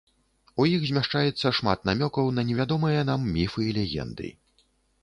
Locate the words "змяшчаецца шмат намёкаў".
0.91-2.33